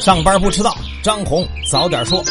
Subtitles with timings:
[0.00, 2.22] 上班不迟到，张红早点说。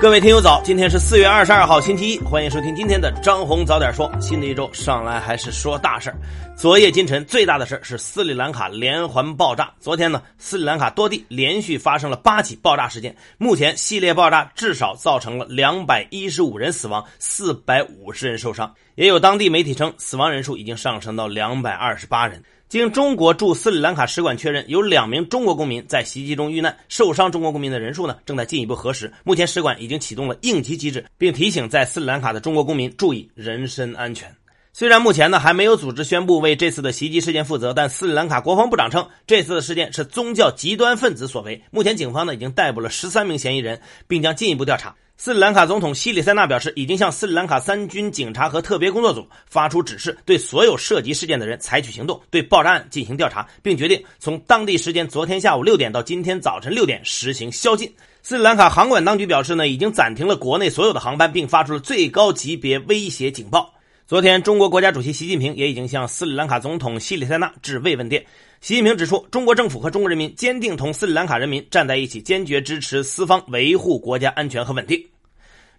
[0.00, 4.08] 各位听友早，今天是四月二十二号，星期一，欢迎收听今天的张红早点说。
[4.20, 6.16] 新的一周上来还是说大事儿。
[6.56, 9.74] 昨夜今晨最大的事儿是斯里兰卡连环爆炸。
[9.80, 18.72] 昨天呢，斯里兰卡多地连续发生了八起爆炸事件，目前系列爆炸至少造成了两百一十五人死亡，四百五十人受伤。
[18.94, 22.40] 也有当地媒体称，死亡人数已经上升到两百二十八人。
[22.68, 29.10] 经中国驻斯里兰卡使馆确认，有两名中国公民在袭击中遇难，受伤中国公民的人数呢正在进一步核实。
[29.24, 34.30] 目前使馆已经启动了应急机制，并提醒在斯里兰卡的中国公民注意人身安全。
[34.74, 41.62] 虽然目前呢还没有组织宣布为这次的袭击事件负责，但斯里兰卡国防部长称，这次的事件是宗教极端分子所为。
[41.70, 44.94] 目前警方呢已经逮捕了十三名嫌疑人，并将进一步调查。
[45.20, 57.92] 斯里兰卡总统西里塞纳表示，已经向斯里兰卡三军警察和特别工作组发出指示，对所有涉及事件的人采取行动，对爆炸案进行调查，并决定从当地时间昨天下午六点到今天早晨六点实行宵禁。
[58.22, 63.74] 斯里兰卡航管当局表示呢，已经暂停了国内所有的航班，并发出了最高级别威胁警报。
[64.08, 68.24] 昨天，中国国家主席习近平也已经向斯里兰卡总统西里塞纳致慰问电。
[68.62, 74.98] 习近平指出，中国政府和中国人民坚定同斯里兰卡人民站在一起，坚决支持斯方维护国家安全和稳定。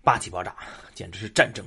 [0.03, 0.55] 八起爆炸，
[0.93, 1.65] 简直是战争。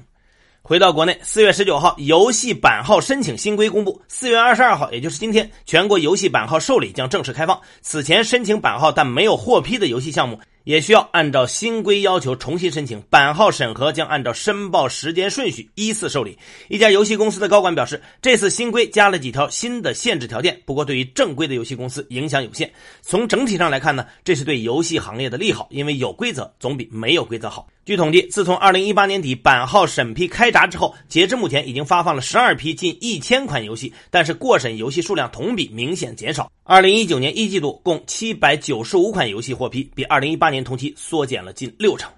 [0.63, 4.01] 回到国内，四月十九号，游戏版号申请新规公布。
[4.07, 7.61] 四月二十二号，也就是今天，全国游戏版号受理将正式开放。
[7.81, 10.39] 此前申请版号但没有获批的游戏项目。
[10.65, 16.39] 也需要按照新规要求重新申请版号，审核将按照申报时间顺序依次受理。
[16.69, 22.73] 一家游戏公司的高管表示，这次新规加了几条新的限制条件，不过对于正规的游戏公司影响有限。
[23.01, 27.67] 从整体上来看呢，这是对游戏行业的利好，因为有规则总比没有规则好。
[27.85, 36.49] 据统计，自从二零一八年底版号审批开闸之后，截至目前已经发放了十二批近一千款游戏，但是过审游戏数量同比明显减少。
[36.63, 42.09] 二零一九年一季度共七百九十五款游戏获批，比二零一八年同期缩减了近六成。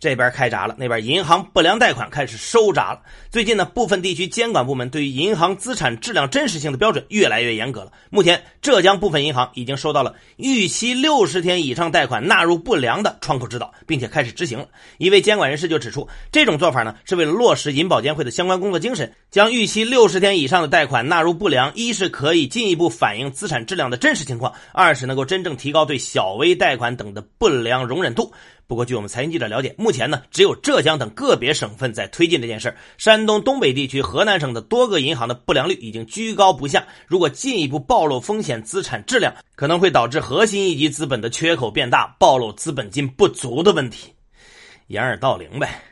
[0.00, 3.00] 这边开闸了，那边银行不良贷款开始收闸了。
[3.30, 7.92] 最近呢，部分地区监管部门对于银行资产质量真实性的标准越来越严格了。
[8.10, 14.68] 目前，浙江部分银行已经收到了逾期六十天以上贷款纳入不良的窗口指导，并且开始执行了。
[14.98, 28.32] 一位监管人士就指出，这种做法呢，是为了落实银保监会的相关工作精神，将逾期六十天以上的贷款纳入不良，一是可以进一步反映资产质量的真实情况，二是能够真正提高对小微贷款等的不良容忍度。
[28.68, 36.86] 不过，据我们财经记者了解，目前呢，只有浙江等个别省份在推进这件事山东东北地区、河南省的多个银行的不良率已经居高不下。
[37.06, 44.12] 如果进一步暴露风险资产质量，可能会导致核心一级资本的缺口变大，暴露资本金不足的问题。
[44.88, 45.82] 掩耳盗铃呗。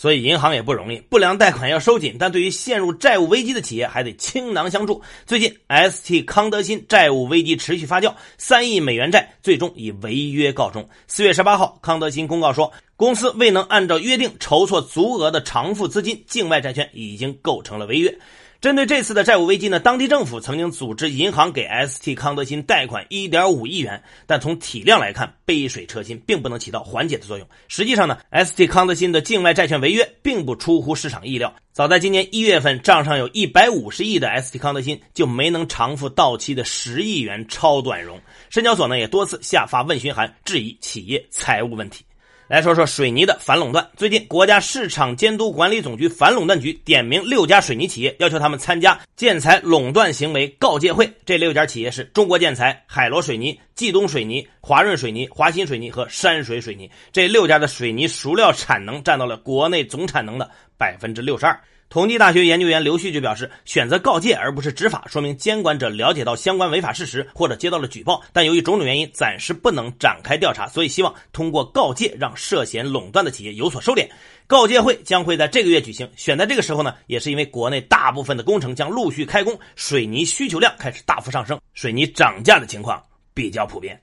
[0.00, 5.02] 所以银行也不容易，不良贷款要收紧，但对于陷入债务危机的企业还得倾囊相助。
[5.26, 10.88] 最近，ST 康德新债务危机持续发酵，三亿美元债最终以违约告终。
[11.08, 18.16] 四月十八号，康德新公告说，公司未能按照约定筹措足额的偿付资金，境外债券已经构成了违约。
[18.60, 27.46] 针对这次的债务危机呢，当地政府曾经组织银行给 ST 康德新贷款1.5亿元，但从体量来看，杯水车薪，并不能起到缓解的作用。
[27.68, 31.54] 实际上呢，ST 康德新的境外债券违约并不出乎市场意料。
[31.72, 38.20] 早在今年一月份，账上有一百五十亿的 ST 康德新就没能偿付到期的十亿元超短融。
[38.50, 42.04] 深交所呢也多次下发问询函，质疑企业财务问题。
[42.48, 43.86] 来说说水泥的反垄断。
[43.94, 51.12] 最近，国家市场监督管理总局反垄断局点名六家水泥企业，要求他们参加建材垄断行为告诫会。
[51.26, 56.90] 这六家企业是中国建材、海螺水泥、冀东水泥、华润水泥、华新水泥和山水水泥。
[57.12, 61.60] 这六家的水泥熟料产能占到了国内总产能的百分之六十二。
[61.90, 74.06] 同济大学研究员刘旭就表示，选择告诫而不是执法，说明监管者了解到相关违法事实或者接到了举报，但由于种种原因，暂时不能展开调查，所以希望通过告诫让涉嫌垄断的企业有所收敛。
[74.46, 83.02] 告诫会将会在这个月举行，选在这个时候呢，也是因为国内大部分的工程将陆续开工，水泥需求量开始大幅上升，水泥涨价的情况
[83.32, 83.98] 比较普遍。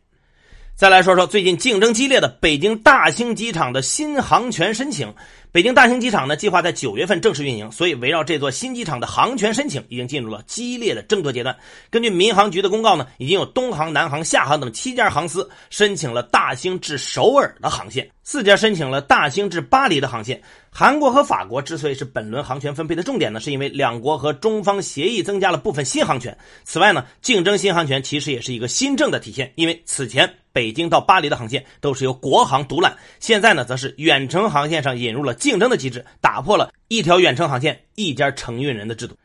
[0.77, 5.13] 再来说说最近竞争激烈的北京大兴机场的新航权申请。
[5.53, 11.55] 北京大兴机场呢，计划在九月份正式运营，所以围绕这座新机场的航权申请已经进入了激烈的争夺阶段。
[11.89, 20.41] 根据民航局的公告呢，已经有东航、南航、厦航等七家航司申请了大兴至首尔的航线，四家申请了大兴至巴黎的航线。
[20.77, 26.37] 韩国和法国之所以是本轮航权分配的重点呢，是因为两国和中方协议增加了部分新航权。
[26.65, 35.33] 此外呢，竞争新航权其实也是一个新政的体现，因为此前北京到巴黎的航线都是由国航独揽，现在呢，则是远程航线上引入了。
[35.33, 39.15] 竞争的机制打破了一条远程航线一家承运人的制度。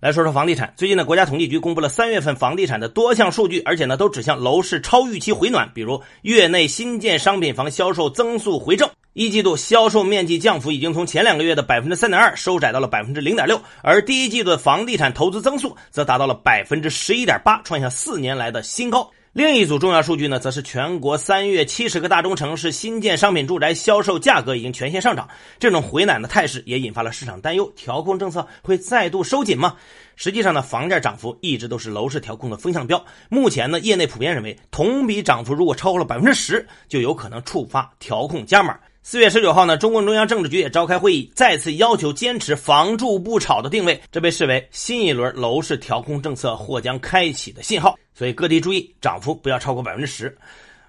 [0.00, 5.72] 来说说房地产，最近呢，国家统计局公布了三月份房地产的多项数据，而且呢，都指向楼市超预期回暖。
[5.74, 19.10] 比如，月内新建商品房销售增速回正，一季度销售面积降幅已经从前两个月的百分之三点二收窄到了百分之零点六，而第一季度的房地产投资增速则达到了百分之十一点八，创下四年来的新高。
[19.32, 25.28] 另一组重要数据呢，则是全国三月七十个大中城市新建商品住宅销售价格已经全线上涨。
[25.58, 29.74] 这种回暖的态势也引发了市场担忧，调控政策会再度收紧吗？
[30.14, 33.04] 实际上呢，房价涨幅一直都是楼市调控的风向标。
[33.28, 38.78] 目前呢，业内普遍认为，同比涨幅如果超过了百分之十，就有可能触发调控加码。
[39.10, 47.98] 四月十九号呢，中共中央政治局也召开会议，再次要求坚持“房住不炒”的定位，这被视为新一轮楼市调控政策或将开启的信号。
[48.12, 50.36] 所以各地注意，涨幅不要超过百分之十。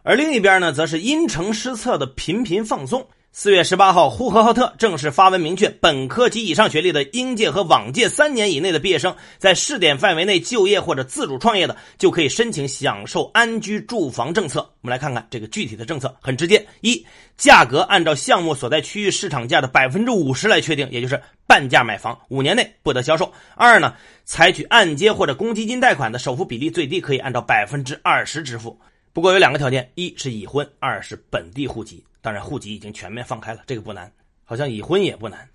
[0.04, 3.08] 而另一边呢，则是因城施策的频频放松。
[3.32, 14.62] 四月十八号，呼和浩特正式发文明确，本科及以上学历的应届和往届三年以内的毕业生，在试点范围内就业或者自主创业的，就可以申请享受安居住房政策。
[14.82, 17.06] 我们来看看这个具体的政策，很直接：一，
[17.38, 23.94] 价格按照项目所在区域市场价的百分之五十来确定，也就是半价买房，五年内不得销售；二呢，
[24.26, 28.78] 采取按揭或者公积金贷款的首付比例最低可以按照百分之二十支付。
[29.14, 32.04] 不过有两个条件：一是已婚，二是本地户籍。
[32.22, 34.12] 当然，户籍已经全面放开了，这个不难，
[34.44, 35.50] 好像已婚也不难。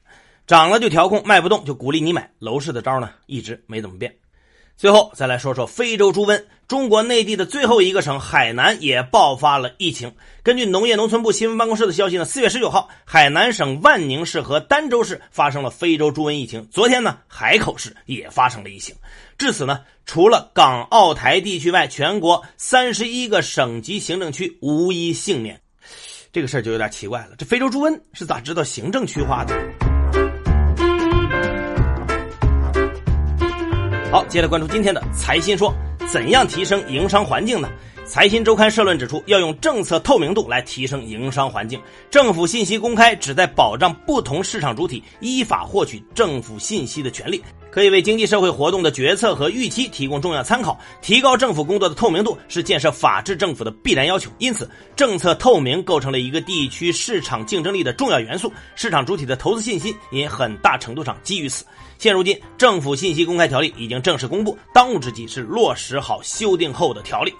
[0.46, 2.31] 涨了就调控，卖不动就鼓励你买。
[2.38, 4.14] 楼市的招呢，一直没怎么变。
[4.76, 6.44] 最后再来说说非洲猪瘟。
[6.66, 10.12] 中国内地的最后一个省海南也爆发了疫情。
[10.43, 16.67] 根据农业农村部新闻办公室的消息呢，四月十九号，海南省万宁市和儋州市发生了非洲猪瘟疫情。
[16.72, 18.96] 昨天呢，海口市也发生了疫情。
[19.38, 25.60] 至此呢，除了港澳台地区外，全国三十一个省级行政区无一幸免。
[26.34, 29.54] 这个事儿就有点奇怪了，这非洲猪瘟是咋知道行政区划的？
[34.10, 35.72] 好，接着关注今天的财新说，
[36.08, 37.70] 怎样提升营商环境呢？
[38.04, 41.81] 财新周刊社论指出，要用政策透明度来提升营商环境。
[42.10, 47.40] 政府信息公开旨在保障不同市场主体依法获取政府信息的权利。
[47.74, 54.30] 可以为经济社会活动的决策和预期提供重要参考，提高政府工作的透明度是建设法治政府的必然要求。
[54.38, 61.66] 因此，政策透明构成了一个地区市场竞争力的重要元素，市场主体的投资信心也很大程度上基于此。
[61.98, 67.34] 现如今，政府信息公开条例已经正式公布，当务之急是落实好修订后的条例。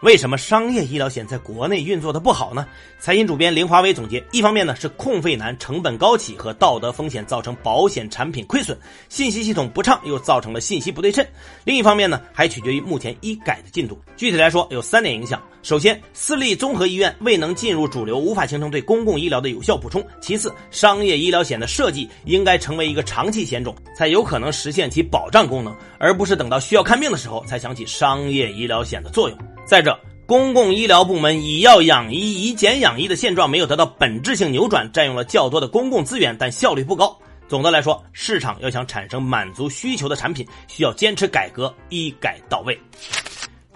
[0.00, 2.66] 为什么商业医疗险在国内运作的不好呢？
[2.98, 8.78] 财经主编林华威总结：一方面呢是控费难、成本高企和道德风险造成保险产品亏损，
[9.10, 11.22] 信息系统不畅又造成了信息不对称；
[11.64, 14.00] 另一方面呢还取决于目前医改的进度。
[14.16, 29.38] 具体来说有三点影响：首先，私立综合医院未能进入主流，无法形成对公共医疗的有效补充；其次，商业医疗险的设计应该成为一个长期险种，才有可能实现其保障功能，而不是等到需要看病的时候才想起商业医疗险的作用。
[29.66, 37.14] 再者，公共医疗部门以药养医、以减养医的现状没有得到本质性扭转，占用了较多的公共资源，但效率不高。
[37.48, 42.80] 总的来说，市场要想产生满足需求的产品，需要坚持改革，医改到位。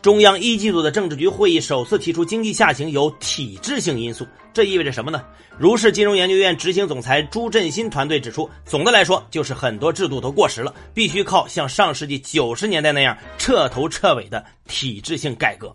[0.05, 5.25] 中央一季度的政治局会议首次提出，经济下行有体制性因素，这意味着什么呢？
[5.57, 15.75] 如是金融研究院执行总裁朱振新团队指出，总的来说就是很多制度都过时了，必须靠像上世纪九十年代那样彻头彻尾的体制性改革。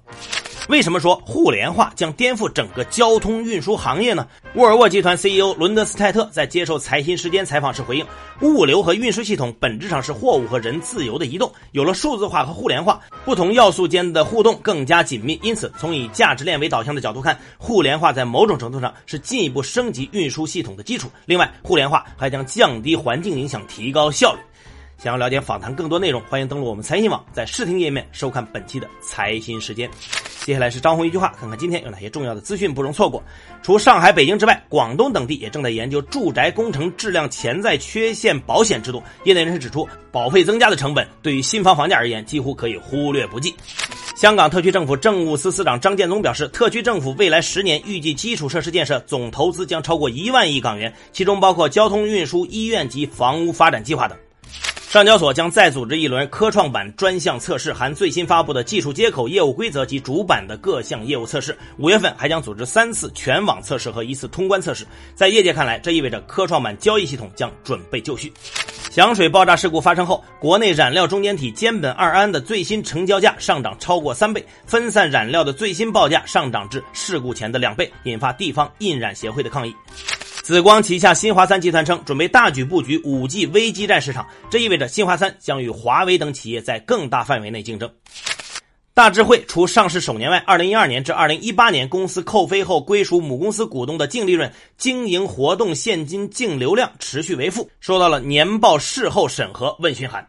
[0.70, 4.28] 为什么说互联化将颠覆整个交通运输行业呢？
[4.54, 8.06] 沃尔沃集团 CEO 伦德斯泰特在接受财新时间采访时回应：
[8.42, 15.40] 物流和运输系统本质上是货物和人自由的移动，有了数字化和互联化，不同要素间的互动更加紧密。
[15.42, 21.10] 因此，从以价值链为导向的角度看，互联化在某种程度上是进一步升级运输系统的基础。
[21.26, 24.40] 另外，互联化还将降低环境影响，提高效率。
[25.02, 29.90] 想要了解访谈更多内容，欢迎登录我们财新网，在视听页面收看本期的财新时间。
[30.44, 33.24] 接下来是张红一句话，看看今天有哪些重要的资讯不容错过。
[33.64, 39.02] 除上海、北京之外，广东等地也正在研究住宅工程质量潜在缺陷保险制度。
[39.24, 43.56] 业内人士指出，保费增加的成本对于新房房价而言几乎可以忽略不计。
[44.18, 54.18] 香港特区政府政务司司长张建宗表示，特区政府未来十年预计基础设施建设总投资将超过一万亿港元，其中包括交通运输、医院及房屋发展计划等。
[54.90, 61.56] 上交所将再组织一轮科创板专项测试，含最新发布的技术接口、业务规则及主板的各项业务测试。
[61.78, 64.88] 五月份还将组织三次全网测试和一次通关测试。
[65.14, 68.34] 在业界看来，这意味着科创板交易系统将准备就绪。
[68.90, 79.76] 响水爆炸事故发生后，国内染料中间体间苯二胺的最新成交价上涨超过三倍，分散染料的最新报价上涨至事故前的两倍，引发地方印染协会的抗议。
[80.50, 87.88] 紫光旗下新华三集团称，准备大举布局 5G 微基站市场，这意味着新华三将与华为等企业在更大范围内竞争。
[88.96, 100.28] 大智慧除上市首年外，2012年至2018年公司扣非后归属母公司股东的净利润、经营活动现金净流量持续为负，收到了年报事后审核问询函。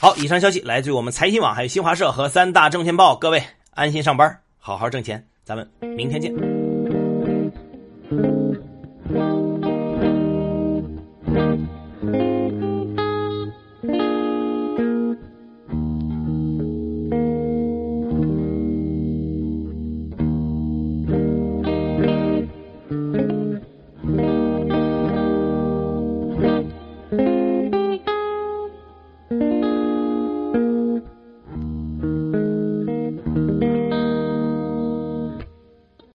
[0.00, 6.59] 好，以上消息来自于我们财新网、还有新华社和三大证券报，各位安心上班，好好挣钱，咱们明天见。